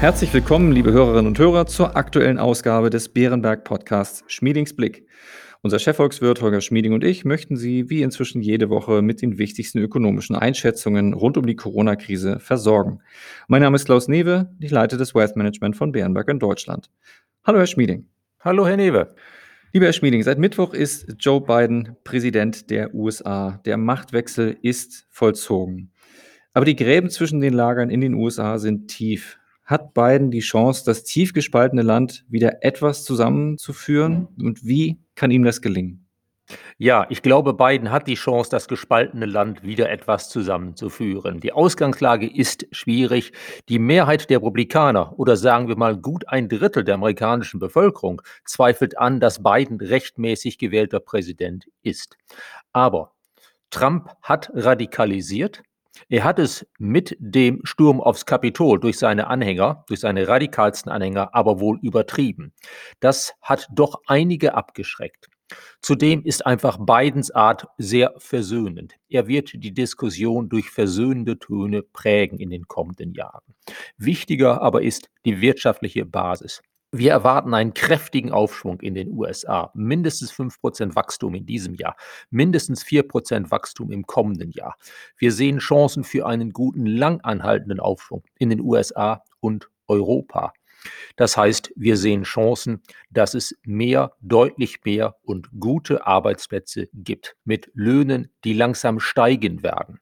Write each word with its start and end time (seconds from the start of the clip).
Herzlich 0.00 0.32
willkommen, 0.32 0.72
liebe 0.72 0.92
Hörerinnen 0.92 1.26
und 1.26 1.38
Hörer, 1.38 1.66
zur 1.66 1.94
aktuellen 1.94 2.38
Ausgabe 2.38 2.88
des 2.88 3.10
Bärenberg 3.10 3.64
Podcasts 3.64 4.24
Schmiedings 4.28 4.74
Blick. 4.74 5.06
Unser 5.60 5.78
Chefvolkswirt 5.78 6.40
Holger 6.40 6.62
Schmieding 6.62 6.94
und 6.94 7.04
ich 7.04 7.26
möchten 7.26 7.54
Sie 7.54 7.90
wie 7.90 8.00
inzwischen 8.00 8.40
jede 8.40 8.70
Woche 8.70 9.02
mit 9.02 9.20
den 9.20 9.36
wichtigsten 9.36 9.78
ökonomischen 9.78 10.36
Einschätzungen 10.36 11.12
rund 11.12 11.36
um 11.36 11.44
die 11.44 11.54
Corona-Krise 11.54 12.40
versorgen. 12.40 13.02
Mein 13.46 13.60
Name 13.60 13.76
ist 13.76 13.84
Klaus 13.84 14.08
Newe, 14.08 14.48
ich 14.58 14.70
leite 14.70 14.96
das 14.96 15.14
Wealth 15.14 15.36
Management 15.36 15.76
von 15.76 15.92
Bärenberg 15.92 16.30
in 16.30 16.38
Deutschland. 16.38 16.90
Hallo, 17.44 17.58
Herr 17.58 17.66
Schmieding. 17.66 18.08
Hallo, 18.40 18.66
Herr 18.66 18.78
Newe. 18.78 19.14
Lieber 19.74 19.84
Herr 19.84 19.92
Schmieding, 19.92 20.22
seit 20.22 20.38
Mittwoch 20.38 20.72
ist 20.72 21.14
Joe 21.18 21.42
Biden 21.42 21.94
Präsident 22.04 22.70
der 22.70 22.94
USA. 22.94 23.60
Der 23.66 23.76
Machtwechsel 23.76 24.56
ist 24.62 25.06
vollzogen. 25.10 25.92
Aber 26.54 26.64
die 26.64 26.74
Gräben 26.74 27.10
zwischen 27.10 27.40
den 27.40 27.52
Lagern 27.52 27.90
in 27.90 28.00
den 28.00 28.14
USA 28.14 28.56
sind 28.56 28.88
tief. 28.88 29.36
Hat 29.70 29.94
Biden 29.94 30.32
die 30.32 30.40
Chance, 30.40 30.82
das 30.84 31.04
tief 31.04 31.32
gespaltene 31.32 31.82
Land 31.82 32.24
wieder 32.28 32.64
etwas 32.64 33.04
zusammenzuführen? 33.04 34.26
Und 34.36 34.66
wie 34.66 34.98
kann 35.14 35.30
ihm 35.30 35.44
das 35.44 35.62
gelingen? 35.62 36.08
Ja, 36.76 37.06
ich 37.08 37.22
glaube, 37.22 37.54
Biden 37.54 37.92
hat 37.92 38.08
die 38.08 38.16
Chance, 38.16 38.50
das 38.50 38.66
gespaltene 38.66 39.26
Land 39.26 39.62
wieder 39.62 39.88
etwas 39.88 40.28
zusammenzuführen. 40.28 41.38
Die 41.38 41.52
Ausgangslage 41.52 42.26
ist 42.28 42.66
schwierig. 42.72 43.30
Die 43.68 43.78
Mehrheit 43.78 44.28
der 44.28 44.38
Republikaner 44.38 45.16
oder 45.16 45.36
sagen 45.36 45.68
wir 45.68 45.76
mal 45.76 45.96
gut 45.96 46.26
ein 46.26 46.48
Drittel 46.48 46.82
der 46.82 46.96
amerikanischen 46.96 47.60
Bevölkerung 47.60 48.22
zweifelt 48.44 48.98
an, 48.98 49.20
dass 49.20 49.40
Biden 49.40 49.80
rechtmäßig 49.80 50.58
gewählter 50.58 50.98
Präsident 50.98 51.66
ist. 51.84 52.16
Aber 52.72 53.12
Trump 53.70 54.10
hat 54.20 54.50
radikalisiert. 54.52 55.62
Er 56.08 56.24
hat 56.24 56.38
es 56.38 56.66
mit 56.78 57.16
dem 57.18 57.60
Sturm 57.64 58.00
aufs 58.00 58.26
Kapitol 58.26 58.80
durch 58.80 58.98
seine 58.98 59.26
Anhänger, 59.26 59.84
durch 59.88 60.00
seine 60.00 60.26
radikalsten 60.28 60.90
Anhänger, 60.90 61.34
aber 61.34 61.60
wohl 61.60 61.78
übertrieben. 61.82 62.52
Das 63.00 63.34
hat 63.42 63.68
doch 63.72 64.00
einige 64.06 64.54
abgeschreckt. 64.54 65.28
Zudem 65.82 66.22
ist 66.22 66.46
einfach 66.46 66.78
Bidens 66.78 67.30
Art 67.30 67.66
sehr 67.78 68.14
versöhnend. 68.18 68.94
Er 69.08 69.26
wird 69.26 69.52
die 69.54 69.72
Diskussion 69.72 70.48
durch 70.48 70.70
versöhnende 70.70 71.38
Töne 71.38 71.82
prägen 71.82 72.38
in 72.38 72.50
den 72.50 72.68
kommenden 72.68 73.14
Jahren. 73.14 73.54
Wichtiger 73.96 74.62
aber 74.62 74.82
ist 74.82 75.10
die 75.24 75.40
wirtschaftliche 75.40 76.04
Basis. 76.04 76.62
Wir 76.92 77.12
erwarten 77.12 77.54
einen 77.54 77.72
kräftigen 77.72 78.32
Aufschwung 78.32 78.80
in 78.80 78.94
den 78.94 79.12
USA. 79.12 79.70
Mindestens 79.74 80.32
5% 80.32 80.96
Wachstum 80.96 81.34
in 81.34 81.46
diesem 81.46 81.74
Jahr, 81.74 81.96
mindestens 82.30 82.84
4% 82.84 83.52
Wachstum 83.52 83.92
im 83.92 84.06
kommenden 84.06 84.50
Jahr. 84.50 84.76
Wir 85.16 85.30
sehen 85.30 85.58
Chancen 85.58 86.02
für 86.02 86.26
einen 86.26 86.52
guten, 86.52 86.86
langanhaltenden 86.86 87.78
Aufschwung 87.78 88.24
in 88.38 88.50
den 88.50 88.60
USA 88.60 89.22
und 89.38 89.70
Europa. 89.86 90.52
Das 91.14 91.36
heißt, 91.36 91.72
wir 91.76 91.96
sehen 91.96 92.24
Chancen, 92.24 92.82
dass 93.10 93.34
es 93.34 93.56
mehr, 93.64 94.12
deutlich 94.20 94.80
mehr 94.84 95.16
und 95.22 95.48
gute 95.60 96.06
Arbeitsplätze 96.06 96.88
gibt 96.92 97.36
mit 97.44 97.70
Löhnen, 97.74 98.32
die 98.44 98.54
langsam 98.54 98.98
steigen 98.98 99.62
werden. 99.62 100.00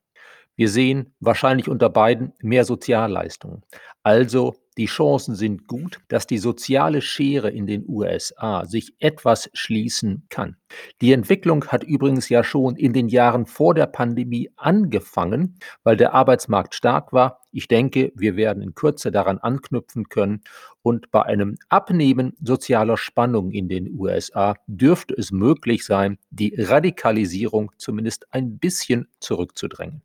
Wir 0.56 0.68
sehen 0.68 1.14
wahrscheinlich 1.20 1.68
unter 1.68 1.90
beiden 1.90 2.32
mehr 2.40 2.64
Sozialleistungen. 2.64 3.62
Also 4.02 4.56
die 4.78 4.86
Chancen 4.86 5.34
sind 5.34 5.66
gut, 5.66 5.98
dass 6.06 6.26
die 6.26 6.38
soziale 6.38 7.02
Schere 7.02 7.50
in 7.50 7.66
den 7.66 7.84
USA 7.88 8.64
sich 8.64 8.94
etwas 9.00 9.50
schließen 9.52 10.24
kann. 10.28 10.56
Die 11.00 11.12
Entwicklung 11.12 11.64
hat 11.66 11.82
übrigens 11.82 12.28
ja 12.28 12.44
schon 12.44 12.76
in 12.76 12.92
den 12.92 13.08
Jahren 13.08 13.46
vor 13.46 13.74
der 13.74 13.86
Pandemie 13.86 14.50
angefangen, 14.56 15.58
weil 15.82 15.96
der 15.96 16.14
Arbeitsmarkt 16.14 16.76
stark 16.76 17.12
war. 17.12 17.40
Ich 17.50 17.66
denke, 17.66 18.12
wir 18.14 18.36
werden 18.36 18.62
in 18.62 18.74
Kürze 18.74 19.10
daran 19.10 19.38
anknüpfen 19.38 20.08
können 20.08 20.42
und 20.82 21.10
bei 21.10 21.22
einem 21.24 21.58
Abnehmen 21.68 22.36
sozialer 22.40 22.96
Spannung 22.96 23.50
in 23.50 23.68
den 23.68 23.98
USA 23.98 24.54
dürfte 24.68 25.14
es 25.14 25.32
möglich 25.32 25.84
sein, 25.84 26.18
die 26.30 26.54
Radikalisierung 26.56 27.72
zumindest 27.78 28.32
ein 28.32 28.58
bisschen 28.58 29.08
zurückzudrängen. 29.18 30.02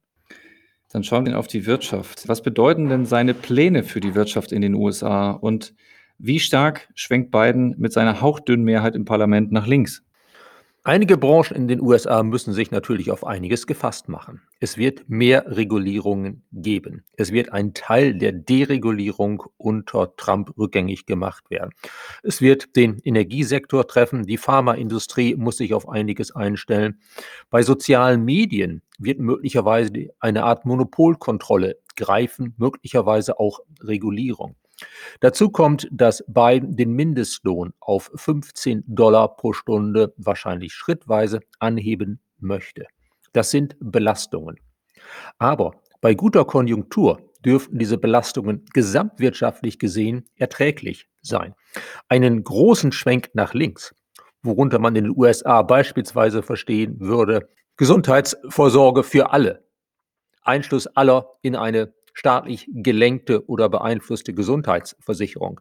Dann 0.93 1.03
schauen 1.03 1.25
wir 1.25 1.39
auf 1.39 1.47
die 1.47 1.65
Wirtschaft. 1.65 2.27
Was 2.27 2.43
bedeuten 2.43 2.87
denn 2.87 3.07
seine 3.07 3.33
Pläne 3.33 3.81
für 3.81 3.99
die 3.99 4.13
Wirtschaft 4.13 4.51
in 4.51 4.61
den 4.61 4.75
USA 4.75 5.31
und 5.31 5.73
wie 6.19 6.39
stark 6.39 6.87
schwenkt 6.93 7.31
Biden 7.31 7.73
mit 7.79 7.91
seiner 7.91 8.21
hauchdünnen 8.21 8.63
Mehrheit 8.63 8.95
im 8.95 9.03
Parlament 9.03 9.51
nach 9.51 9.65
links? 9.65 10.03
Einige 10.85 11.17
Branchen 11.17 11.55
in 11.55 11.69
den 11.69 11.79
USA 11.79 12.23
müssen 12.23 12.51
sich 12.51 12.69
natürlich 12.69 13.09
auf 13.09 13.25
einiges 13.25 13.67
gefasst 13.67 14.09
machen. 14.09 14.41
Es 14.59 14.77
wird 14.77 15.07
mehr 15.07 15.45
Regulierungen 15.47 16.43
geben. 16.51 17.05
Es 17.15 17.31
wird 17.31 17.53
ein 17.53 17.73
Teil 17.73 18.15
der 18.15 18.33
Deregulierung 18.33 19.43
unter 19.55 20.13
Trump 20.17 20.57
rückgängig 20.57 21.05
gemacht 21.05 21.49
werden. 21.49 21.71
Es 22.21 22.41
wird 22.41 22.75
den 22.75 22.99
Energiesektor 22.99 23.87
treffen. 23.87 24.23
Die 24.25 24.35
Pharmaindustrie 24.35 25.35
muss 25.37 25.55
sich 25.55 25.73
auf 25.73 25.87
einiges 25.87 26.35
einstellen. 26.35 26.99
Bei 27.49 27.63
sozialen 27.63 28.25
Medien 28.25 28.81
wird 28.99 29.19
möglicherweise 29.19 30.09
eine 30.19 30.43
Art 30.43 30.65
Monopolkontrolle 30.65 31.77
greifen, 31.95 32.55
möglicherweise 32.57 33.39
auch 33.39 33.61
Regulierung. 33.79 34.57
Dazu 35.19 35.49
kommt, 35.49 35.87
dass 35.91 36.23
Biden 36.27 36.75
den 36.75 36.91
Mindestlohn 36.93 37.73
auf 37.79 38.11
15 38.15 38.83
Dollar 38.87 39.35
pro 39.35 39.53
Stunde 39.53 40.13
wahrscheinlich 40.17 40.73
schrittweise 40.73 41.39
anheben 41.59 42.19
möchte. 42.39 42.87
Das 43.33 43.51
sind 43.51 43.75
Belastungen. 43.79 44.59
Aber 45.37 45.81
bei 46.01 46.13
guter 46.13 46.45
Konjunktur 46.45 47.21
dürften 47.45 47.77
diese 47.77 47.97
Belastungen 47.97 48.65
gesamtwirtschaftlich 48.73 49.79
gesehen 49.79 50.25
erträglich 50.35 51.07
sein. 51.21 51.55
Einen 52.07 52.43
großen 52.43 52.91
Schwenk 52.91 53.29
nach 53.33 53.53
links, 53.53 53.95
worunter 54.41 54.79
man 54.79 54.95
in 54.95 55.05
den 55.05 55.17
USA 55.17 55.61
beispielsweise 55.61 56.43
verstehen 56.43 56.99
würde, 56.99 57.49
Gesundheitsvorsorge 57.77 59.03
für 59.03 59.31
alle, 59.31 59.65
Einschluss 60.41 60.87
aller 60.87 61.37
in 61.41 61.55
eine 61.55 61.93
staatlich 62.13 62.69
gelenkte 62.73 63.47
oder 63.47 63.69
beeinflusste 63.69 64.33
Gesundheitsversicherung. 64.33 65.59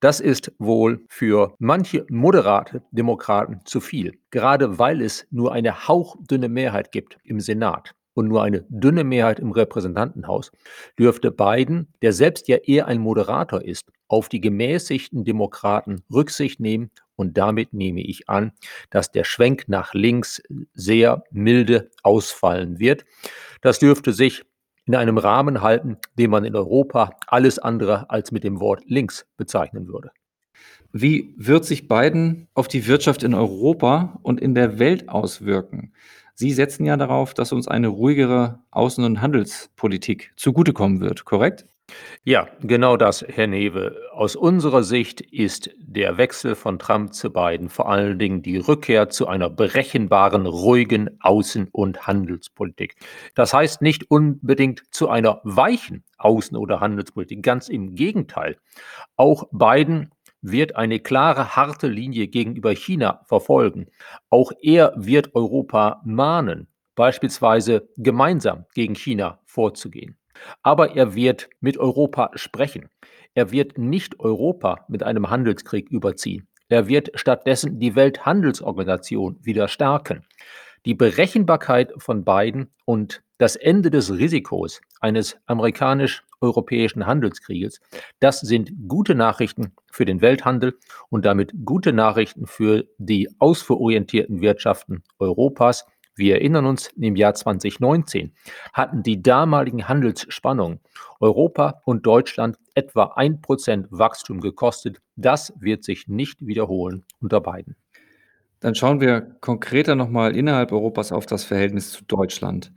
Das 0.00 0.20
ist 0.20 0.52
wohl 0.58 1.04
für 1.08 1.54
manche 1.58 2.06
moderate 2.08 2.82
Demokraten 2.92 3.60
zu 3.64 3.80
viel, 3.80 4.16
gerade 4.30 4.78
weil 4.78 5.02
es 5.02 5.26
nur 5.30 5.52
eine 5.52 5.88
hauchdünne 5.88 6.48
Mehrheit 6.48 6.92
gibt 6.92 7.18
im 7.24 7.40
Senat 7.40 7.94
und 8.14 8.28
nur 8.28 8.42
eine 8.42 8.64
dünne 8.68 9.02
Mehrheit 9.02 9.40
im 9.40 9.50
Repräsentantenhaus, 9.50 10.52
dürfte 10.98 11.32
Biden, 11.32 11.88
der 12.02 12.12
selbst 12.12 12.46
ja 12.48 12.56
eher 12.58 12.86
ein 12.86 13.00
Moderator 13.00 13.62
ist, 13.62 13.90
auf 14.08 14.28
die 14.28 14.40
gemäßigten 14.40 15.24
Demokraten 15.24 16.02
Rücksicht 16.12 16.60
nehmen 16.60 16.90
und 17.16 17.36
damit 17.36 17.72
nehme 17.72 18.00
ich 18.00 18.28
an, 18.28 18.52
dass 18.90 19.10
der 19.10 19.24
Schwenk 19.24 19.64
nach 19.66 19.94
links 19.94 20.40
sehr 20.74 21.24
milde 21.30 21.90
ausfallen 22.04 22.78
wird. 22.78 23.04
Das 23.60 23.80
dürfte 23.80 24.12
sich 24.12 24.44
in 24.88 24.94
einem 24.94 25.18
Rahmen 25.18 25.60
halten, 25.60 25.98
den 26.18 26.30
man 26.30 26.44
in 26.44 26.56
Europa 26.56 27.10
alles 27.26 27.58
andere 27.58 28.08
als 28.10 28.32
mit 28.32 28.42
dem 28.42 28.58
Wort 28.58 28.82
links 28.86 29.26
bezeichnen 29.36 29.86
würde. 29.86 30.10
Wie 30.92 31.34
wird 31.36 31.66
sich 31.66 31.86
Biden 31.86 32.48
auf 32.54 32.68
die 32.68 32.86
Wirtschaft 32.86 33.22
in 33.22 33.34
Europa 33.34 34.18
und 34.22 34.40
in 34.40 34.54
der 34.54 34.78
Welt 34.78 35.10
auswirken? 35.10 35.92
Sie 36.34 36.52
setzen 36.52 36.86
ja 36.86 36.96
darauf, 36.96 37.34
dass 37.34 37.52
uns 37.52 37.68
eine 37.68 37.88
ruhigere 37.88 38.60
Außen- 38.70 39.04
und 39.04 39.20
Handelspolitik 39.20 40.32
zugutekommen 40.36 41.00
wird, 41.00 41.26
korrekt? 41.26 41.66
Ja, 42.28 42.46
genau 42.60 42.98
das, 42.98 43.24
Herr 43.26 43.46
Newe. 43.46 43.96
Aus 44.12 44.36
unserer 44.36 44.82
Sicht 44.82 45.22
ist 45.22 45.70
der 45.78 46.18
Wechsel 46.18 46.56
von 46.56 46.78
Trump 46.78 47.14
zu 47.14 47.32
Biden 47.32 47.70
vor 47.70 47.88
allen 47.88 48.18
Dingen 48.18 48.42
die 48.42 48.58
Rückkehr 48.58 49.08
zu 49.08 49.26
einer 49.28 49.48
berechenbaren, 49.48 50.44
ruhigen 50.44 51.08
Außen- 51.20 51.68
und 51.72 52.06
Handelspolitik. 52.06 52.96
Das 53.34 53.54
heißt 53.54 53.80
nicht 53.80 54.10
unbedingt 54.10 54.82
zu 54.90 55.08
einer 55.08 55.40
weichen 55.42 56.04
Außen- 56.18 56.58
oder 56.58 56.80
Handelspolitik, 56.80 57.42
ganz 57.42 57.70
im 57.70 57.94
Gegenteil. 57.94 58.58
Auch 59.16 59.44
Biden 59.50 60.10
wird 60.42 60.76
eine 60.76 61.00
klare, 61.00 61.56
harte 61.56 61.86
Linie 61.88 62.28
gegenüber 62.28 62.72
China 62.72 63.22
verfolgen. 63.24 63.86
Auch 64.28 64.52
er 64.60 64.92
wird 64.96 65.34
Europa 65.34 66.02
mahnen, 66.04 66.68
beispielsweise 66.94 67.88
gemeinsam 67.96 68.66
gegen 68.74 68.94
China 68.94 69.40
vorzugehen. 69.46 70.18
Aber 70.62 70.96
er 70.96 71.14
wird 71.14 71.48
mit 71.60 71.78
Europa 71.78 72.30
sprechen. 72.34 72.88
Er 73.34 73.50
wird 73.50 73.78
nicht 73.78 74.20
Europa 74.20 74.84
mit 74.88 75.02
einem 75.02 75.30
Handelskrieg 75.30 75.90
überziehen. 75.90 76.48
Er 76.68 76.88
wird 76.88 77.10
stattdessen 77.14 77.78
die 77.78 77.94
Welthandelsorganisation 77.94 79.38
wieder 79.42 79.68
stärken. 79.68 80.26
Die 80.84 80.94
Berechenbarkeit 80.94 81.92
von 81.98 82.24
beiden 82.24 82.70
und 82.84 83.22
das 83.38 83.56
Ende 83.56 83.90
des 83.90 84.12
Risikos 84.12 84.80
eines 85.00 85.36
amerikanisch-europäischen 85.46 87.06
Handelskrieges, 87.06 87.80
das 88.20 88.40
sind 88.40 88.72
gute 88.88 89.14
Nachrichten 89.14 89.72
für 89.90 90.04
den 90.04 90.20
Welthandel 90.20 90.78
und 91.08 91.24
damit 91.24 91.52
gute 91.64 91.92
Nachrichten 91.92 92.46
für 92.46 92.84
die 92.98 93.28
ausfuhrorientierten 93.38 94.40
Wirtschaften 94.40 95.02
Europas 95.18 95.86
wir 96.18 96.36
erinnern 96.36 96.66
uns, 96.66 96.88
im 96.98 97.16
Jahr 97.16 97.34
2019 97.34 98.32
hatten 98.72 99.02
die 99.02 99.22
damaligen 99.22 99.88
Handelsspannungen 99.88 100.80
Europa 101.20 101.80
und 101.84 102.06
Deutschland 102.06 102.56
etwa 102.74 103.12
ein 103.16 103.40
Prozent 103.40 103.86
Wachstum 103.90 104.40
gekostet. 104.40 105.00
Das 105.16 105.52
wird 105.58 105.84
sich 105.84 106.08
nicht 106.08 106.46
wiederholen 106.46 107.04
unter 107.20 107.40
Biden. 107.40 107.76
Dann 108.60 108.74
schauen 108.74 109.00
wir 109.00 109.20
konkreter 109.40 109.94
nochmal 109.94 110.36
innerhalb 110.36 110.72
Europas 110.72 111.12
auf 111.12 111.26
das 111.26 111.44
Verhältnis 111.44 111.92
zu 111.92 112.04
Deutschland. 112.04 112.72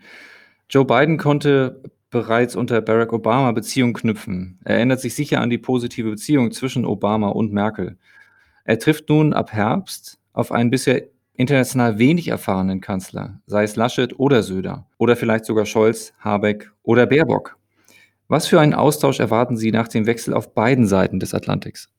Joe 0.69 0.85
Biden 0.85 1.17
konnte 1.17 1.81
bereits 2.11 2.55
unter 2.55 2.81
Barack 2.81 3.13
Obama 3.13 3.51
Beziehungen 3.51 3.93
knüpfen. 3.93 4.59
Er 4.63 4.75
erinnert 4.75 4.99
sich 4.99 5.15
sicher 5.15 5.41
an 5.41 5.49
die 5.49 5.57
positive 5.57 6.11
Beziehung 6.11 6.51
zwischen 6.51 6.85
Obama 6.85 7.29
und 7.29 7.51
Merkel. 7.51 7.97
Er 8.65 8.77
trifft 8.77 9.09
nun 9.09 9.33
ab 9.33 9.53
Herbst 9.53 10.19
auf 10.33 10.51
einen 10.51 10.69
bisher 10.69 11.03
international 11.41 11.97
wenig 11.97 12.29
erfahrenen 12.29 12.79
Kanzler, 12.79 13.41
sei 13.47 13.63
es 13.63 13.75
Laschet 13.75 14.17
oder 14.17 14.43
Söder 14.43 14.85
oder 14.97 15.15
vielleicht 15.15 15.45
sogar 15.45 15.65
Scholz, 15.65 16.13
Habeck 16.19 16.71
oder 16.83 17.05
Baerbock. 17.05 17.57
Was 18.27 18.47
für 18.47 18.61
einen 18.61 18.73
Austausch 18.73 19.19
erwarten 19.19 19.57
Sie 19.57 19.71
nach 19.71 19.89
dem 19.89 20.05
Wechsel 20.05 20.33
auf 20.33 20.53
beiden 20.53 20.88
Seiten 20.88 21.19
des 21.19 21.33
Atlantiks? 21.33 21.89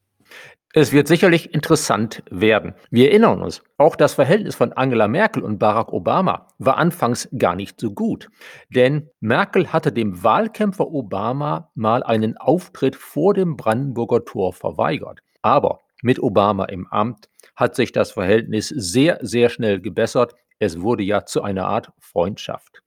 Es 0.74 0.90
wird 0.90 1.06
sicherlich 1.06 1.52
interessant 1.52 2.22
werden. 2.30 2.72
Wir 2.90 3.10
erinnern 3.10 3.42
uns, 3.42 3.62
auch 3.76 3.94
das 3.94 4.14
Verhältnis 4.14 4.54
von 4.54 4.72
Angela 4.72 5.06
Merkel 5.06 5.42
und 5.42 5.58
Barack 5.58 5.92
Obama 5.92 6.48
war 6.56 6.78
anfangs 6.78 7.28
gar 7.36 7.54
nicht 7.54 7.78
so 7.78 7.92
gut. 7.92 8.30
Denn 8.70 9.10
Merkel 9.20 9.70
hatte 9.70 9.92
dem 9.92 10.24
Wahlkämpfer 10.24 10.90
Obama 10.90 11.70
mal 11.74 12.02
einen 12.02 12.38
Auftritt 12.38 12.96
vor 12.96 13.34
dem 13.34 13.58
Brandenburger 13.58 14.24
Tor 14.24 14.54
verweigert. 14.54 15.20
Aber 15.42 15.80
mit 16.02 16.22
Obama 16.22 16.66
im 16.66 16.86
Amt 16.88 17.30
hat 17.56 17.74
sich 17.74 17.92
das 17.92 18.12
Verhältnis 18.12 18.68
sehr, 18.68 19.18
sehr 19.22 19.48
schnell 19.48 19.80
gebessert. 19.80 20.34
Es 20.58 20.80
wurde 20.82 21.02
ja 21.02 21.24
zu 21.24 21.42
einer 21.42 21.66
Art 21.66 21.92
Freundschaft. 21.98 22.82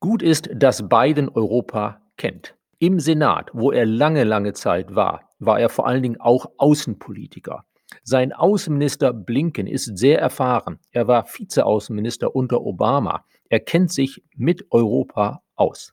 Gut 0.00 0.22
ist, 0.22 0.48
dass 0.52 0.88
Biden 0.88 1.28
Europa 1.28 2.00
kennt. 2.16 2.56
Im 2.78 2.98
Senat, 2.98 3.50
wo 3.52 3.70
er 3.70 3.84
lange, 3.84 4.24
lange 4.24 4.54
Zeit 4.54 4.94
war, 4.94 5.28
war 5.38 5.60
er 5.60 5.68
vor 5.68 5.86
allen 5.86 6.02
Dingen 6.02 6.20
auch 6.20 6.46
Außenpolitiker. 6.56 7.64
Sein 8.02 8.32
Außenminister 8.32 9.12
Blinken 9.12 9.66
ist 9.66 9.98
sehr 9.98 10.18
erfahren. 10.18 10.78
Er 10.90 11.06
war 11.06 11.26
Vizeaußenminister 11.26 12.34
unter 12.34 12.62
Obama. 12.62 13.24
Er 13.50 13.60
kennt 13.60 13.92
sich 13.92 14.22
mit 14.34 14.64
Europa 14.70 15.42
aus. 15.56 15.92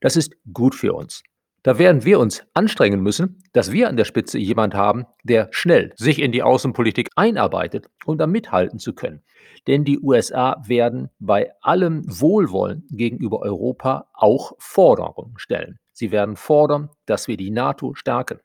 Das 0.00 0.16
ist 0.16 0.36
gut 0.52 0.74
für 0.74 0.92
uns. 0.92 1.22
Da 1.62 1.78
werden 1.78 2.04
wir 2.06 2.18
uns 2.18 2.42
anstrengen 2.54 3.00
müssen, 3.02 3.42
dass 3.52 3.70
wir 3.70 3.88
an 3.88 3.98
der 3.98 4.06
Spitze 4.06 4.38
jemand 4.38 4.74
haben, 4.74 5.04
der 5.24 5.48
schnell 5.50 5.92
sich 5.96 6.20
in 6.20 6.32
die 6.32 6.42
Außenpolitik 6.42 7.08
einarbeitet, 7.16 7.90
um 8.06 8.16
da 8.16 8.26
mithalten 8.26 8.78
zu 8.78 8.94
können. 8.94 9.22
Denn 9.66 9.84
die 9.84 10.00
USA 10.00 10.62
werden 10.66 11.10
bei 11.18 11.50
allem 11.60 12.02
Wohlwollen 12.06 12.86
gegenüber 12.90 13.40
Europa 13.40 14.08
auch 14.14 14.52
Forderungen 14.58 15.34
stellen. 15.36 15.78
Sie 15.92 16.12
werden 16.12 16.36
fordern, 16.36 16.88
dass 17.04 17.28
wir 17.28 17.36
die 17.36 17.50
NATO 17.50 17.94
stärken. 17.94 18.38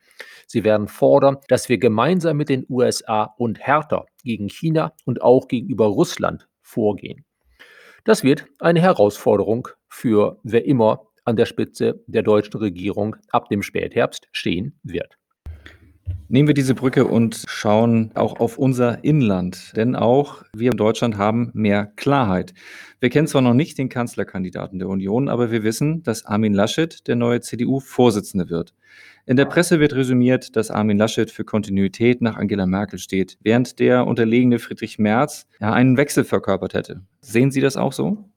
Sie 0.45 0.65
werden 0.65 0.89
fordern, 0.89 1.37
dass 1.47 1.69
wir 1.69 1.77
gemeinsam 1.77 2.35
mit 2.35 2.49
den 2.49 2.65
USA 2.67 3.33
und 3.37 3.61
härter 3.61 4.07
gegen 4.25 4.49
China 4.49 4.91
und 5.05 5.21
auch 5.21 5.47
gegenüber 5.47 5.85
Russland 5.85 6.49
vorgehen. 6.61 7.23
Das 8.03 8.23
wird 8.25 8.45
eine 8.59 8.81
Herausforderung 8.81 9.69
für 9.87 10.37
wer 10.43 10.65
immer 10.65 11.07
an 11.25 11.35
der 11.35 11.45
Spitze 11.45 12.03
der 12.07 12.23
deutschen 12.23 12.57
Regierung 12.57 13.15
ab 13.29 13.49
dem 13.49 13.61
Spätherbst 13.61 14.27
stehen 14.31 14.79
wird. 14.83 15.17
Nehmen 16.27 16.47
wir 16.47 16.55
diese 16.55 16.73
Brücke 16.73 17.05
und 17.05 17.43
schauen 17.47 18.11
auch 18.15 18.39
auf 18.39 18.57
unser 18.57 19.03
Inland, 19.03 19.73
denn 19.75 19.95
auch 19.95 20.43
wir 20.53 20.71
in 20.71 20.77
Deutschland 20.77 21.17
haben 21.17 21.51
mehr 21.53 21.91
Klarheit. 21.95 22.53
Wir 22.99 23.09
kennen 23.09 23.27
zwar 23.27 23.41
noch 23.41 23.53
nicht 23.53 23.77
den 23.77 23.89
Kanzlerkandidaten 23.89 24.79
der 24.79 24.87
Union, 24.87 25.29
aber 25.29 25.51
wir 25.51 25.63
wissen, 25.63 26.01
dass 26.01 26.25
Armin 26.25 26.53
Laschet 26.53 27.07
der 27.07 27.15
neue 27.15 27.41
CDU-Vorsitzende 27.41 28.49
wird. 28.49 28.73
In 29.27 29.37
der 29.37 29.45
Presse 29.45 29.79
wird 29.79 29.93
resümiert, 29.93 30.55
dass 30.55 30.71
Armin 30.71 30.97
Laschet 30.97 31.29
für 31.29 31.43
Kontinuität 31.43 32.21
nach 32.21 32.37
Angela 32.37 32.65
Merkel 32.65 32.99
steht, 32.99 33.37
während 33.41 33.79
der 33.79 34.07
unterlegene 34.07 34.59
Friedrich 34.59 34.97
Merz 34.99 35.47
einen 35.59 35.97
Wechsel 35.97 36.23
verkörpert 36.23 36.73
hätte. 36.73 37.01
Sehen 37.21 37.51
Sie 37.51 37.61
das 37.61 37.77
auch 37.77 37.93
so? 37.93 38.29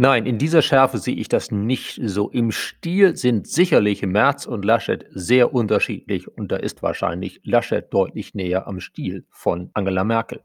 Nein, 0.00 0.26
in 0.26 0.38
dieser 0.38 0.62
Schärfe 0.62 0.98
sehe 0.98 1.16
ich 1.16 1.28
das 1.28 1.50
nicht 1.50 2.00
so. 2.00 2.30
Im 2.30 2.52
Stil 2.52 3.16
sind 3.16 3.48
sicherlich 3.48 4.02
Merz 4.02 4.46
und 4.46 4.64
Laschet 4.64 5.04
sehr 5.10 5.52
unterschiedlich 5.52 6.28
und 6.28 6.52
da 6.52 6.56
ist 6.56 6.84
wahrscheinlich 6.84 7.40
Laschet 7.42 7.92
deutlich 7.92 8.32
näher 8.32 8.68
am 8.68 8.78
Stil 8.78 9.26
von 9.28 9.70
Angela 9.74 10.04
Merkel. 10.04 10.40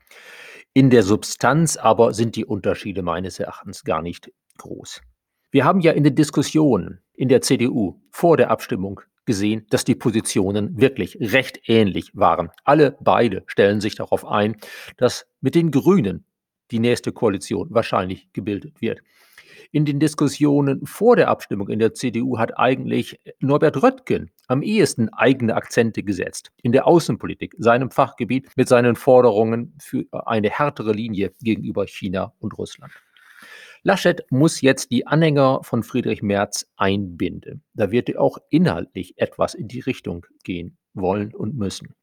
In 0.73 0.89
der 0.89 1.03
Substanz 1.03 1.77
aber 1.77 2.15
sind 2.15 2.35
die 2.35 2.45
Unterschiede 2.45 3.03
meines 3.03 3.39
Erachtens 3.39 3.83
gar 3.83 4.01
nicht 4.01 4.31
groß. 4.57 5.01
Wir 5.51 5.65
haben 5.65 5.81
ja 5.81 5.91
in 5.91 6.03
den 6.03 6.15
Diskussionen 6.15 7.01
in 7.13 7.29
der 7.29 7.41
CDU 7.41 8.01
vor 8.09 8.38
der 8.38 8.49
Abstimmung 8.49 9.01
gesehen, 9.25 9.67
dass 9.69 9.85
die 9.85 9.94
Positionen 9.94 10.81
wirklich 10.81 11.15
recht 11.19 11.69
ähnlich 11.69 12.09
waren. 12.15 12.49
Alle 12.63 12.97
beide 13.01 13.44
stellen 13.45 13.81
sich 13.81 13.94
darauf 13.94 14.25
ein, 14.25 14.56
dass 14.97 15.27
mit 15.41 15.53
den 15.53 15.69
Grünen 15.69 16.25
die 16.71 16.79
nächste 16.79 17.11
Koalition 17.11 17.67
wahrscheinlich 17.69 18.33
gebildet 18.33 18.81
wird. 18.81 19.03
In 19.75 19.85
den 19.85 19.99
Diskussionen 19.99 20.85
vor 20.85 21.15
der 21.15 21.29
Abstimmung 21.29 21.67
in 21.67 21.79
der 21.79 21.95
CDU 21.95 22.37
hat 22.37 22.59
eigentlich 22.59 23.19
Norbert 23.39 23.81
Röttgen 23.81 24.29
am 24.47 24.61
ehesten 24.61 25.09
eigene 25.09 25.55
Akzente 25.55 26.03
gesetzt 26.03 26.51
in 26.61 26.71
der 26.71 26.85
Außenpolitik, 26.85 27.55
seinem 27.57 27.89
Fachgebiet 27.89 28.51
mit 28.55 28.67
seinen 28.67 28.95
Forderungen 28.95 29.73
für 29.81 30.05
eine 30.27 30.51
härtere 30.51 30.91
Linie 30.91 31.31
gegenüber 31.41 31.87
China 31.87 32.33
und 32.37 32.55
Russland. 32.55 32.93
Laschet 33.81 34.23
muss 34.29 34.61
jetzt 34.61 34.91
die 34.91 35.07
Anhänger 35.07 35.63
von 35.63 35.81
Friedrich 35.81 36.21
Merz 36.21 36.67
einbinden. 36.77 37.63
Da 37.73 37.89
wird 37.89 38.09
er 38.09 38.21
auch 38.21 38.37
inhaltlich 38.51 39.17
etwas 39.17 39.55
in 39.55 39.67
die 39.67 39.79
Richtung 39.79 40.27
gehen 40.43 40.77
wollen 40.93 41.33
und 41.33 41.57
müssen. 41.57 41.95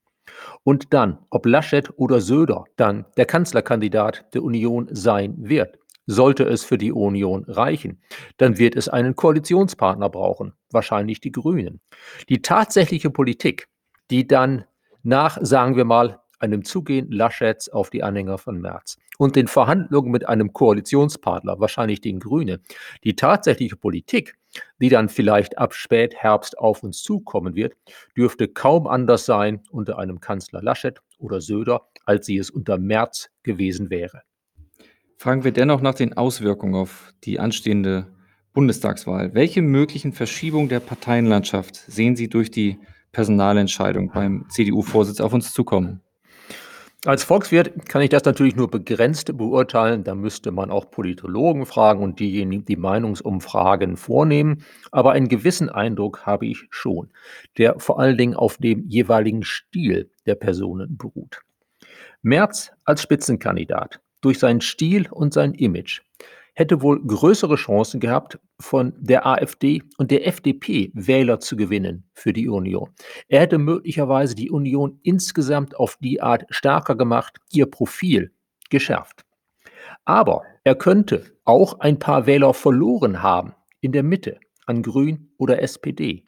Und 0.65 0.93
dann, 0.93 1.19
ob 1.31 1.47
Laschet 1.47 1.89
oder 1.97 2.21
Söder 2.21 2.65
dann 2.75 3.07
der 3.17 3.27
Kanzlerkandidat 3.27 4.35
der 4.35 4.43
Union 4.43 4.89
sein 4.91 5.37
wird, 5.39 5.80
sollte 6.11 6.45
es 6.45 6.65
für 6.65 6.79
die 6.79 6.93
Union 6.93 7.45
reichen, 7.47 8.01
dann 8.37 8.59
wird 8.59 8.77
es 8.77 8.89
einen 8.89 9.15
Koalitionspartner 9.15 10.09
brauchen, 10.09 10.53
wahrscheinlich 10.71 11.21
die 11.21 11.33
Grünen. 11.33 11.81
Die 12.29 12.43
tatsächliche 12.43 13.11
Politik, 13.11 13.69
die 14.11 14.27
dann 14.27 14.65
nach, 15.03 15.39
sagen 15.41 15.77
wir 15.77 15.85
mal, 15.85 16.21
einem 16.41 16.65
Zugehen 16.65 17.11
Laschets 17.11 17.69
auf 17.69 17.91
die 17.91 18.03
Anhänger 18.03 18.39
von 18.39 18.61
Merz 18.61 18.97
und 19.19 19.37
den 19.37 19.47
Verhandlungen 19.47 20.11
mit 20.11 20.27
einem 20.27 20.53
Koalitionspartner, 20.53 21.61
wahrscheinlich 21.61 22.01
den 22.01 22.19
Grünen, 22.19 22.63
die 23.05 23.15
tatsächliche 23.15 23.77
Politik, 23.77 24.37
die 24.81 24.89
dann 24.89 25.09
vielleicht 25.09 25.59
ab 25.59 25.75
Spätherbst 25.75 26.59
auf 26.59 26.83
uns 26.83 27.03
zukommen 27.03 27.55
wird, 27.55 27.75
dürfte 28.17 28.49
kaum 28.49 28.87
anders 28.87 29.27
sein 29.27 29.63
unter 29.71 29.99
einem 29.99 30.21
Kanzler 30.21 30.63
Laschet 30.63 30.99
oder 31.19 31.41
Söder, 31.41 31.89
als 32.05 32.27
sie 32.27 32.39
es 32.39 32.51
unter 32.51 32.79
Merz 32.79 33.29
gewesen 33.43 33.91
wäre. 33.91 34.23
Fragen 35.21 35.45
wir 35.45 35.53
dennoch 35.53 35.83
nach 35.83 35.93
den 35.93 36.17
Auswirkungen 36.17 36.75
auf 36.75 37.13
die 37.25 37.39
anstehende 37.39 38.07
Bundestagswahl. 38.55 39.35
Welche 39.35 39.61
möglichen 39.61 40.15
Verschiebungen 40.15 40.71
der 40.71 40.81
Parteienlandschaft 40.81 41.77
sehen 41.77 42.17
Sie 42.17 42.31
durch 42.31 42.51
die 42.51 42.79
Personalentscheidung 43.13 44.13
beim 44.15 44.47
CDU-Vorsitz 44.49 45.21
auf 45.21 45.35
uns 45.35 45.53
zukommen? 45.53 46.01
Als 47.05 47.23
Volkswirt 47.23 47.87
kann 47.87 48.01
ich 48.01 48.09
das 48.09 48.25
natürlich 48.25 48.57
nur 48.57 48.71
begrenzt 48.71 49.37
beurteilen. 49.37 50.05
Da 50.05 50.15
müsste 50.15 50.53
man 50.53 50.71
auch 50.71 50.91
Politologen 50.91 51.67
fragen 51.67 52.03
und 52.03 52.19
diejenigen, 52.19 52.65
die 52.65 52.77
Meinungsumfragen 52.77 53.99
vornehmen. 53.99 54.65
Aber 54.91 55.13
einen 55.13 55.29
gewissen 55.29 55.69
Eindruck 55.69 56.25
habe 56.25 56.47
ich 56.47 56.67
schon, 56.71 57.11
der 57.59 57.79
vor 57.79 58.01
allen 58.01 58.17
Dingen 58.17 58.37
auf 58.37 58.57
dem 58.57 58.89
jeweiligen 58.89 59.43
Stil 59.43 60.11
der 60.25 60.37
Personen 60.37 60.97
beruht. 60.97 61.43
Merz 62.23 62.73
als 62.87 63.03
Spitzenkandidat 63.03 64.01
durch 64.21 64.39
seinen 64.39 64.61
Stil 64.61 65.09
und 65.11 65.33
sein 65.35 65.55
Image, 65.55 66.01
hätte 66.55 66.83
wohl 66.83 67.05
größere 67.05 67.57
Chancen 67.57 68.01
gehabt, 68.01 68.39
von 68.59 68.93
der 68.99 69.27
AfD 69.27 69.83
und 69.97 70.11
der 70.11 70.27
FDP 70.27 70.91
Wähler 70.95 71.41
zu 71.41 71.57
gewinnen 71.57 72.05
für 72.13 72.33
die 72.33 72.49
Union. 72.49 72.91
Er 73.29 73.41
hätte 73.41 73.59
möglicherweise 73.59 74.35
die 74.35 74.51
Union 74.51 75.01
insgesamt 75.03 75.77
auf 75.77 75.97
die 76.01 76.21
Art 76.21 76.45
stärker 76.51 76.97
gemacht, 76.97 77.39
ihr 77.53 77.67
Profil 77.67 78.33
geschärft. 78.69 79.25
Aber 80.05 80.43
er 80.65 80.75
könnte 80.75 81.25
auch 81.45 81.81
ein 81.81 81.99
paar 81.99 82.27
Wähler 82.27 82.53
verloren 82.53 83.23
haben 83.23 83.55
in 83.81 83.93
der 83.93 84.03
Mitte 84.03 84.39
an 84.67 84.83
Grün 84.83 85.31
oder 85.39 85.63
SPD. 85.63 86.25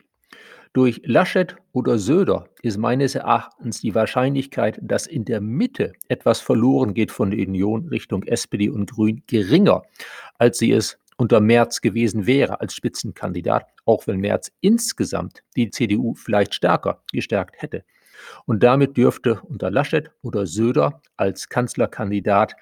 Durch 0.74 1.02
Laschet 1.04 1.56
oder 1.72 1.98
Söder 1.98 2.48
ist 2.62 2.78
meines 2.78 3.14
Erachtens 3.14 3.82
die 3.82 3.94
Wahrscheinlichkeit, 3.94 4.78
dass 4.80 5.06
in 5.06 5.26
der 5.26 5.42
Mitte 5.42 5.92
etwas 6.08 6.40
verloren 6.40 6.94
geht 6.94 7.12
von 7.12 7.30
der 7.30 7.46
Union 7.46 7.88
Richtung 7.88 8.22
SPD 8.22 8.70
und 8.70 8.90
Grün 8.90 9.22
geringer, 9.26 9.82
als 10.38 10.56
sie 10.58 10.72
es 10.72 10.98
unter 11.18 11.40
Merz 11.40 11.82
gewesen 11.82 12.26
wäre 12.26 12.62
als 12.62 12.74
Spitzenkandidat, 12.74 13.66
auch 13.84 14.06
wenn 14.06 14.18
Merz 14.18 14.50
insgesamt 14.62 15.42
die 15.56 15.68
CDU 15.68 16.14
vielleicht 16.14 16.54
stärker 16.54 17.02
gestärkt 17.12 17.60
hätte. 17.60 17.84
Und 18.46 18.62
damit 18.62 18.96
dürfte 18.96 19.40
unter 19.42 19.70
Laschet 19.70 20.10
oder 20.22 20.46
Söder 20.46 21.00
als 21.16 21.48
Kanzlerkandidat 21.48 22.54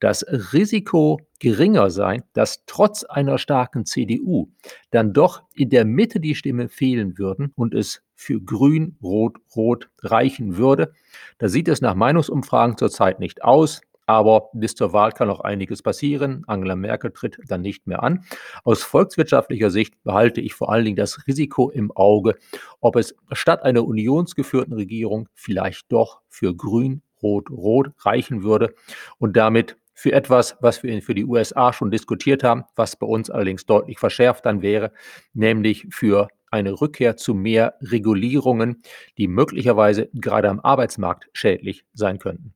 das 0.00 0.24
Risiko 0.52 1.20
geringer 1.40 1.90
sein, 1.90 2.24
dass 2.32 2.64
trotz 2.66 3.04
einer 3.04 3.38
starken 3.38 3.84
CDU 3.84 4.48
dann 4.90 5.12
doch 5.12 5.42
in 5.54 5.70
der 5.70 5.84
Mitte 5.84 6.20
die 6.20 6.34
Stimmen 6.34 6.68
fehlen 6.68 7.18
würden 7.18 7.52
und 7.54 7.74
es 7.74 8.02
für 8.14 8.40
Grün, 8.40 8.96
Rot, 9.00 9.38
Rot 9.54 9.88
reichen 10.00 10.56
würde. 10.56 10.92
Da 11.38 11.48
sieht 11.48 11.68
es 11.68 11.80
nach 11.80 11.94
Meinungsumfragen 11.94 12.76
zurzeit 12.76 13.20
nicht 13.20 13.42
aus. 13.44 13.80
Aber 14.08 14.48
bis 14.54 14.74
zur 14.74 14.94
Wahl 14.94 15.12
kann 15.12 15.28
noch 15.28 15.40
einiges 15.40 15.82
passieren. 15.82 16.42
Angela 16.46 16.76
Merkel 16.76 17.10
tritt 17.10 17.38
dann 17.46 17.60
nicht 17.60 17.86
mehr 17.86 18.02
an. 18.02 18.24
Aus 18.64 18.82
volkswirtschaftlicher 18.82 19.70
Sicht 19.70 20.02
behalte 20.02 20.40
ich 20.40 20.54
vor 20.54 20.72
allen 20.72 20.86
Dingen 20.86 20.96
das 20.96 21.26
Risiko 21.26 21.68
im 21.68 21.92
Auge, 21.92 22.36
ob 22.80 22.96
es 22.96 23.14
statt 23.32 23.62
einer 23.64 23.84
unionsgeführten 23.84 24.72
Regierung 24.72 25.28
vielleicht 25.34 25.92
doch 25.92 26.22
für 26.30 26.56
Grün, 26.56 27.02
Rot, 27.22 27.50
Rot 27.50 27.90
reichen 27.98 28.42
würde 28.42 28.74
und 29.18 29.36
damit 29.36 29.76
für 29.92 30.12
etwas, 30.12 30.56
was 30.62 30.82
wir 30.82 31.02
für 31.02 31.14
die 31.14 31.26
USA 31.26 31.74
schon 31.74 31.90
diskutiert 31.90 32.42
haben, 32.42 32.64
was 32.76 32.96
bei 32.96 33.06
uns 33.06 33.28
allerdings 33.28 33.66
deutlich 33.66 33.98
verschärft 33.98 34.46
dann 34.46 34.62
wäre, 34.62 34.90
nämlich 35.34 35.86
für 35.90 36.28
eine 36.50 36.80
Rückkehr 36.80 37.18
zu 37.18 37.34
mehr 37.34 37.74
Regulierungen, 37.82 38.82
die 39.18 39.28
möglicherweise 39.28 40.08
gerade 40.14 40.48
am 40.48 40.60
Arbeitsmarkt 40.60 41.28
schädlich 41.34 41.84
sein 41.92 42.18
könnten. 42.18 42.54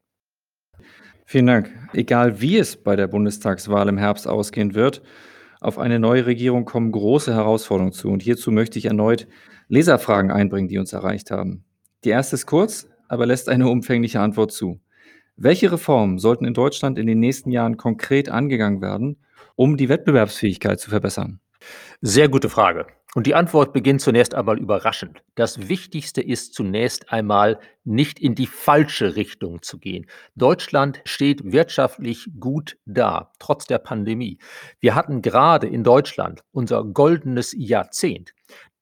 Vielen 1.24 1.46
Dank. 1.46 1.70
Egal 1.92 2.40
wie 2.40 2.58
es 2.58 2.76
bei 2.76 2.96
der 2.96 3.06
Bundestagswahl 3.06 3.88
im 3.88 3.98
Herbst 3.98 4.26
ausgehen 4.28 4.74
wird, 4.74 5.02
auf 5.60 5.78
eine 5.78 5.98
neue 5.98 6.26
Regierung 6.26 6.64
kommen 6.64 6.90
große 6.90 7.32
Herausforderungen 7.32 7.92
zu. 7.92 8.08
Und 8.08 8.22
hierzu 8.22 8.50
möchte 8.50 8.78
ich 8.78 8.86
erneut 8.86 9.28
Leserfragen 9.68 10.30
einbringen, 10.30 10.68
die 10.68 10.78
uns 10.78 10.92
erreicht 10.92 11.30
haben. 11.30 11.64
Die 12.04 12.10
erste 12.10 12.34
ist 12.34 12.46
kurz, 12.46 12.88
aber 13.08 13.26
lässt 13.26 13.48
eine 13.48 13.68
umfängliche 13.68 14.20
Antwort 14.20 14.52
zu. 14.52 14.80
Welche 15.36 15.70
Reformen 15.70 16.18
sollten 16.18 16.44
in 16.44 16.54
Deutschland 16.54 16.98
in 16.98 17.06
den 17.06 17.20
nächsten 17.20 17.50
Jahren 17.50 17.76
konkret 17.76 18.28
angegangen 18.28 18.82
werden, 18.82 19.18
um 19.54 19.76
die 19.76 19.88
Wettbewerbsfähigkeit 19.88 20.80
zu 20.80 20.90
verbessern? 20.90 21.40
Sehr 22.00 22.28
gute 22.28 22.48
Frage. 22.48 22.86
Und 23.14 23.26
die 23.26 23.34
Antwort 23.34 23.74
beginnt 23.74 24.00
zunächst 24.00 24.34
einmal 24.34 24.58
überraschend. 24.58 25.22
Das 25.34 25.68
Wichtigste 25.68 26.22
ist 26.22 26.54
zunächst 26.54 27.12
einmal, 27.12 27.60
nicht 27.84 28.18
in 28.18 28.34
die 28.34 28.46
falsche 28.46 29.16
Richtung 29.16 29.60
zu 29.60 29.78
gehen. 29.78 30.06
Deutschland 30.34 31.02
steht 31.04 31.52
wirtschaftlich 31.52 32.30
gut 32.40 32.78
da, 32.86 33.32
trotz 33.38 33.66
der 33.66 33.78
Pandemie. 33.78 34.38
Wir 34.80 34.94
hatten 34.94 35.20
gerade 35.20 35.66
in 35.66 35.84
Deutschland 35.84 36.42
unser 36.52 36.84
goldenes 36.84 37.54
Jahrzehnt. 37.56 38.32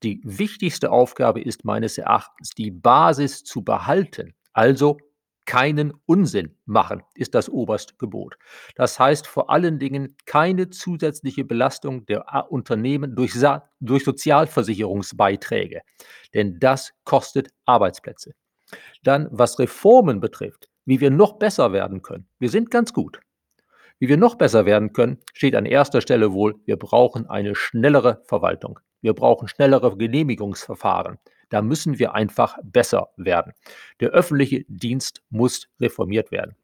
Die 0.04 0.20
wichtigste 0.22 0.92
Aufgabe 0.92 1.40
ist 1.40 1.64
meines 1.64 1.98
Erachtens, 1.98 2.50
die 2.50 2.70
Basis 2.70 3.42
zu 3.42 3.62
behalten, 3.62 4.34
also 4.52 4.98
keinen 5.50 5.92
Unsinn 6.06 6.54
machen, 6.64 7.02
ist 7.16 7.34
das 7.34 7.48
oberste 7.48 7.94
Gebot. 7.98 8.36
Das 8.76 9.00
heißt 9.00 9.26
vor 9.26 9.50
allen 9.50 9.80
Dingen 9.80 10.14
keine 10.24 10.70
zusätzliche 10.70 11.44
Belastung 11.44 12.06
der 12.06 12.52
Unternehmen 12.52 13.16
durch, 13.16 13.34
durch 13.80 14.04
Sozialversicherungsbeiträge, 14.04 15.80
denn 16.34 16.60
das 16.60 16.92
kostet 17.02 17.48
Arbeitsplätze. 17.64 18.34
Dann, 19.02 19.26
was 19.32 19.58
Reformen 19.58 20.20
betrifft, 20.20 20.70
wie 20.84 21.00
wir 21.00 21.10
noch 21.10 21.32
besser 21.32 21.72
werden 21.72 22.02
können. 22.02 22.28
Wir 22.38 22.48
sind 22.48 22.70
ganz 22.70 22.92
gut. 22.92 23.18
Wie 23.98 24.08
wir 24.08 24.18
noch 24.18 24.36
besser 24.36 24.66
werden 24.66 24.92
können, 24.92 25.18
steht 25.34 25.56
an 25.56 25.66
erster 25.66 26.00
Stelle 26.00 26.32
wohl, 26.32 26.60
wir 26.64 26.76
brauchen 26.76 27.28
eine 27.28 27.56
schnellere 27.56 28.22
Verwaltung. 28.26 28.78
Wir 29.00 29.14
brauchen 29.14 29.48
schnellere 29.48 29.96
Genehmigungsverfahren. 29.96 31.18
Da 31.50 31.62
müssen 31.62 31.98
wir 31.98 32.14
einfach 32.14 32.56
besser 32.62 33.10
werden. 33.16 33.52
Der 34.00 34.10
öffentliche 34.10 34.64
Dienst 34.68 35.22
muss 35.28 35.68
reformiert 35.78 36.30
werden. 36.30 36.56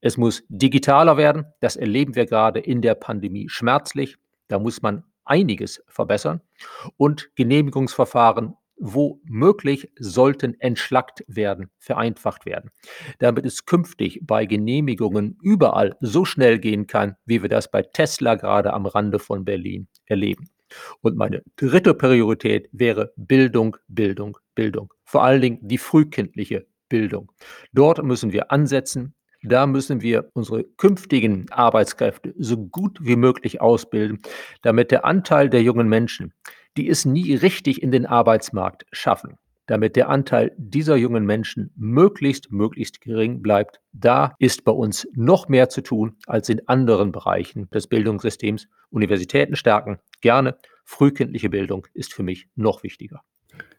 Es 0.00 0.16
muss 0.16 0.42
digitaler 0.48 1.16
werden. 1.16 1.46
Das 1.60 1.76
erleben 1.76 2.14
wir 2.14 2.26
gerade 2.26 2.60
in 2.60 2.80
der 2.80 2.94
Pandemie 2.94 3.48
schmerzlich. 3.48 4.16
Da 4.48 4.58
muss 4.58 4.80
man 4.82 5.04
einiges 5.24 5.82
verbessern. 5.88 6.40
Und 6.96 7.30
Genehmigungsverfahren, 7.36 8.54
wo 8.78 9.20
möglich, 9.24 9.92
sollten 9.98 10.58
entschlackt 10.58 11.22
werden, 11.28 11.70
vereinfacht 11.78 12.46
werden, 12.46 12.70
damit 13.18 13.44
es 13.44 13.66
künftig 13.66 14.20
bei 14.22 14.46
Genehmigungen 14.46 15.38
überall 15.42 15.96
so 16.00 16.24
schnell 16.24 16.58
gehen 16.58 16.86
kann, 16.86 17.16
wie 17.26 17.42
wir 17.42 17.50
das 17.50 17.70
bei 17.70 17.82
Tesla 17.82 18.36
gerade 18.36 18.72
am 18.72 18.86
Rande 18.86 19.18
von 19.18 19.44
Berlin 19.44 19.88
erleben. 20.06 20.48
Und 21.00 21.16
meine 21.16 21.42
dritte 21.56 21.94
Priorität 21.94 22.68
wäre 22.72 23.12
Bildung, 23.16 23.76
Bildung, 23.88 24.38
Bildung. 24.54 24.92
Vor 25.04 25.24
allen 25.24 25.40
Dingen 25.40 25.58
die 25.62 25.78
frühkindliche 25.78 26.66
Bildung. 26.88 27.32
Dort 27.72 28.02
müssen 28.02 28.32
wir 28.32 28.50
ansetzen. 28.52 29.14
Da 29.42 29.66
müssen 29.66 30.02
wir 30.02 30.30
unsere 30.34 30.64
künftigen 30.64 31.50
Arbeitskräfte 31.50 32.34
so 32.36 32.58
gut 32.58 32.98
wie 33.00 33.16
möglich 33.16 33.60
ausbilden, 33.62 34.20
damit 34.60 34.90
der 34.90 35.06
Anteil 35.06 35.48
der 35.48 35.62
jungen 35.62 35.88
Menschen, 35.88 36.34
die 36.76 36.90
es 36.90 37.06
nie 37.06 37.34
richtig 37.34 37.82
in 37.82 37.90
den 37.90 38.04
Arbeitsmarkt 38.04 38.84
schaffen, 38.92 39.38
damit 39.70 39.94
der 39.94 40.08
Anteil 40.08 40.50
dieser 40.56 40.96
jungen 40.96 41.24
Menschen 41.24 41.70
möglichst, 41.76 42.50
möglichst 42.50 43.00
gering 43.00 43.40
bleibt. 43.40 43.80
Da 43.92 44.34
ist 44.40 44.64
bei 44.64 44.72
uns 44.72 45.06
noch 45.14 45.48
mehr 45.48 45.68
zu 45.68 45.80
tun 45.80 46.16
als 46.26 46.48
in 46.48 46.66
anderen 46.66 47.12
Bereichen 47.12 47.70
des 47.70 47.86
Bildungssystems. 47.86 48.66
Universitäten 48.90 49.54
stärken, 49.54 50.00
gerne. 50.22 50.56
Frühkindliche 50.84 51.50
Bildung 51.50 51.86
ist 51.94 52.12
für 52.12 52.24
mich 52.24 52.48
noch 52.56 52.82
wichtiger. 52.82 53.22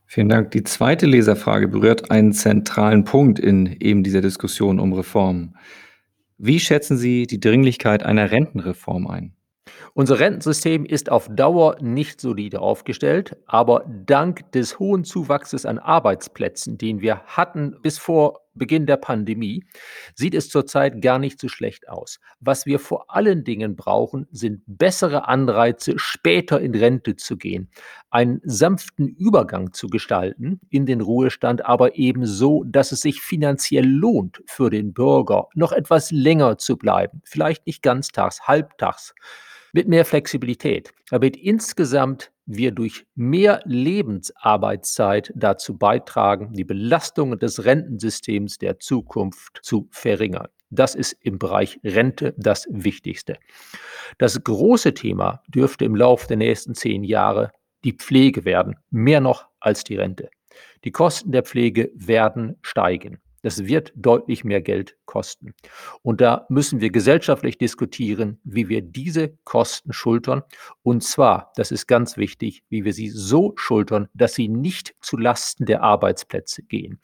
Vielen 0.05 0.29
Dank. 0.29 0.51
Die 0.51 0.63
zweite 0.63 1.05
Leserfrage 1.07 1.67
berührt 1.67 2.09
einen 2.09 2.31
zentralen 2.31 3.03
Punkt 3.03 3.37
in 3.37 3.75
eben 3.81 4.01
dieser 4.01 4.21
Diskussion 4.21 4.79
um 4.79 4.93
Reformen. 4.93 5.57
Wie 6.37 6.61
schätzen 6.61 6.95
Sie 6.95 7.27
die 7.27 7.41
Dringlichkeit 7.41 8.03
einer 8.03 8.31
Rentenreform 8.31 9.07
ein? 9.07 9.35
Unser 9.93 10.19
Rentensystem 10.19 10.85
ist 10.85 11.11
auf 11.11 11.27
Dauer 11.29 11.75
nicht 11.81 12.21
solide 12.21 12.61
aufgestellt, 12.61 13.35
aber 13.45 13.85
dank 14.05 14.49
des 14.53 14.79
hohen 14.79 15.03
Zuwachses 15.03 15.65
an 15.65 15.79
Arbeitsplätzen, 15.79 16.77
den 16.77 17.01
wir 17.01 17.21
hatten 17.25 17.75
bis 17.81 17.97
vor 17.97 18.39
Beginn 18.53 18.85
der 18.85 18.97
Pandemie, 18.97 19.65
sieht 20.15 20.33
es 20.33 20.49
zurzeit 20.49 21.01
gar 21.01 21.19
nicht 21.19 21.39
so 21.39 21.49
schlecht 21.49 21.89
aus. 21.89 22.19
Was 22.39 22.65
wir 22.65 22.79
vor 22.79 23.13
allen 23.13 23.43
Dingen 23.43 23.75
brauchen, 23.75 24.27
sind 24.31 24.61
bessere 24.65 25.27
Anreize, 25.27 25.93
später 25.97 26.61
in 26.61 26.73
Rente 26.73 27.17
zu 27.17 27.37
gehen, 27.37 27.69
einen 28.09 28.39
sanften 28.43 29.07
Übergang 29.07 29.73
zu 29.73 29.87
gestalten 29.87 30.61
in 30.69 30.85
den 30.85 31.01
Ruhestand, 31.01 31.65
aber 31.65 31.97
eben 31.97 32.25
so, 32.25 32.63
dass 32.65 32.93
es 32.93 33.01
sich 33.01 33.21
finanziell 33.21 33.87
lohnt 33.87 34.41
für 34.45 34.69
den 34.69 34.93
Bürger, 34.93 35.47
noch 35.53 35.73
etwas 35.73 36.11
länger 36.11 36.57
zu 36.57 36.77
bleiben, 36.77 37.21
vielleicht 37.25 37.67
nicht 37.67 37.81
ganztags, 37.81 38.47
halbtags 38.47 39.13
mit 39.73 39.87
mehr 39.87 40.05
Flexibilität, 40.05 40.93
damit 41.09 41.37
insgesamt 41.37 42.31
wir 42.45 42.71
durch 42.71 43.05
mehr 43.15 43.61
Lebensarbeitszeit 43.65 45.31
dazu 45.35 45.77
beitragen, 45.77 46.53
die 46.53 46.63
Belastungen 46.63 47.39
des 47.39 47.63
Rentensystems 47.63 48.57
der 48.57 48.79
Zukunft 48.79 49.59
zu 49.61 49.87
verringern. 49.91 50.47
Das 50.69 50.95
ist 50.95 51.13
im 51.21 51.37
Bereich 51.37 51.79
Rente 51.83 52.33
das 52.37 52.67
Wichtigste. 52.69 53.37
Das 54.17 54.41
große 54.41 54.93
Thema 54.93 55.43
dürfte 55.47 55.85
im 55.85 55.95
Laufe 55.95 56.27
der 56.27 56.37
nächsten 56.37 56.75
zehn 56.75 57.03
Jahre 57.03 57.51
die 57.83 57.93
Pflege 57.93 58.45
werden, 58.45 58.75
mehr 58.89 59.21
noch 59.21 59.47
als 59.59 59.83
die 59.83 59.95
Rente. 59.95 60.29
Die 60.83 60.91
Kosten 60.91 61.31
der 61.31 61.43
Pflege 61.43 61.91
werden 61.93 62.57
steigen. 62.61 63.20
Das 63.41 63.65
wird 63.65 63.91
deutlich 63.95 64.43
mehr 64.43 64.61
Geld 64.61 64.97
kosten. 65.05 65.53
Und 66.03 66.21
da 66.21 66.45
müssen 66.49 66.79
wir 66.79 66.89
gesellschaftlich 66.89 67.57
diskutieren, 67.57 68.39
wie 68.43 68.69
wir 68.69 68.81
diese 68.81 69.37
Kosten 69.43 69.91
schultern. 69.93 70.43
Und 70.83 71.03
zwar, 71.03 71.51
das 71.55 71.71
ist 71.71 71.87
ganz 71.87 72.17
wichtig, 72.17 72.63
wie 72.69 72.85
wir 72.85 72.93
sie 72.93 73.09
so 73.09 73.53
schultern, 73.55 74.07
dass 74.13 74.35
sie 74.35 74.47
nicht 74.47 74.95
zu 75.01 75.17
Lasten 75.17 75.65
der 75.65 75.83
Arbeitsplätze 75.83 76.63
gehen. 76.63 76.99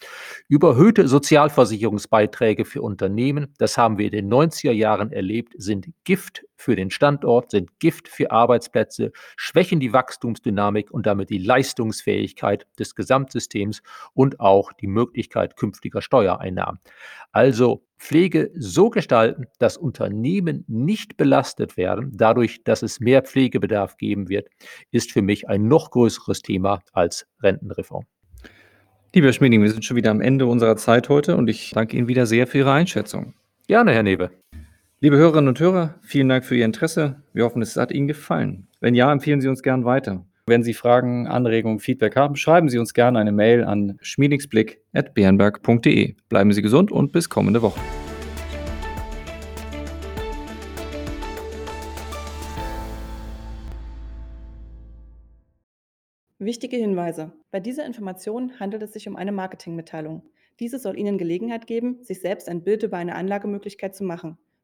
Überhöhte 0.48 1.08
Sozialversicherungsbeiträge 1.08 2.65
für 2.65 2.82
Unternehmen, 2.82 3.53
das 3.58 3.77
haben 3.77 3.98
wir 3.98 4.06
in 4.06 4.12
den 4.12 4.34
90er 4.34 4.72
Jahren 4.72 5.12
erlebt, 5.12 5.53
sind 5.58 5.88
Gift 6.06 6.46
für 6.56 6.75
den 6.75 6.89
Standort, 6.89 7.51
sind 7.51 7.79
Gift 7.79 8.08
für 8.08 8.32
Arbeitsplätze, 8.32 9.12
schwächen 9.36 9.79
die 9.79 9.94
Wachstumsdynamik 9.94 10.91
und 10.91 11.06
damit 11.06 11.29
die 11.29 11.38
Leistungsfähigkeit 11.38 12.65
des 12.79 12.96
Gesamtsystems 12.96 13.82
und 14.13 14.39
auch 14.39 14.74
die 14.74 14.88
Möglichkeit 14.88 15.56
künftiger 15.56 16.01
Steuereinnahmen. 16.28 16.80
Also 17.32 17.84
Pflege 17.98 18.52
so 18.56 18.90
gestalten, 18.90 19.46
dass 19.60 19.78
Unternehmen 19.78 20.64
nicht 20.68 21.18
belastet 21.18 21.78
werden, 21.78 22.12
dadurch, 22.16 22.64
dass 22.64 22.84
es 22.84 23.00
mehr 23.00 23.24
Pflegebedarf 23.24 23.98
geben 23.98 24.30
wird, 24.30 24.50
ist 24.92 25.12
für 25.12 25.22
mich 25.22 25.50
ein 25.50 25.68
noch 25.68 25.92
größeres 25.92 26.42
Thema 26.42 26.82
als 26.94 27.26
Rentenreform. 27.42 28.06
Lieber 29.16 29.34
Schmieding, 29.34 29.64
wir 29.64 29.72
sind 29.72 29.84
schon 29.84 29.98
wieder 29.98 30.12
am 30.12 30.22
Ende 30.22 30.46
unserer 30.46 30.76
Zeit 30.76 31.10
heute 31.10 31.36
und 31.38 31.50
ich 31.50 31.72
danke 31.72 31.98
Ihnen 31.98 32.08
wieder 32.08 32.28
sehr 32.28 32.46
für 32.46 32.60
Ihre 32.60 32.72
Einschätzung. 32.72 33.34
Gerne, 33.68 33.94
Herr 33.94 34.04
Newe. 34.04 34.30
Liebe 35.00 35.18
Hörerinnen 35.18 35.48
und 35.48 35.60
Hörer, 35.60 35.96
vielen 36.02 36.30
Dank 36.30 36.46
für 36.46 36.56
Ihr 36.56 36.66
Interesse. 36.66 37.22
Wir 37.34 37.46
hoffen, 37.46 37.62
es 37.62 37.76
hat 37.78 37.92
Ihnen 37.92 38.08
gefallen. 38.08 38.68
Wenn 38.80 38.96
ja, 38.96 39.12
empfehlen 39.12 39.42
Sie 39.42 39.48
uns 39.48 39.64
gern 39.64 39.86
weiter. 39.86 40.24
Wenn 40.50 40.63
Sie 40.63 40.74
Fragen, 40.74 41.27
Anregungen, 41.27 41.82
Feedback 41.82 42.16
haben, 42.16 42.38
schreiben 42.38 42.70
Sie 42.70 42.77
uns 42.77 42.94
gerne 42.94 43.20
eine 43.20 43.34
Mail 43.34 43.66
an 43.66 43.98
schmiedingsblick.bernberg.de. 44.00 46.16
Bleiben 46.30 46.54
Sie 46.54 46.62
gesund 46.62 46.89
und 46.89 47.12
bis 47.12 47.30
kommende 47.30 47.62
Woche. 47.62 47.82
Wichtige 56.39 56.77
Hinweise. 56.77 57.34
Bei 57.51 57.60
dieser 57.60 57.86
Information 57.86 58.58
handelt 58.58 58.84
es 58.84 58.94
sich 58.94 59.10
um 59.10 59.18
eine 59.18 59.34
Marketingmitteilung. 59.34 60.24
Diese 60.62 60.80
soll 60.80 60.98
Ihnen 60.98 61.18
Gelegenheit 61.18 61.68
geben, 61.68 62.01
sich 62.04 62.22
selbst 62.22 62.48
ein 62.48 62.63
Bild 62.63 62.84
über 62.84 62.96
eine 62.96 63.16
Anlagemöglichkeit 63.16 63.94
zu 63.94 64.06
machen. 64.06 64.38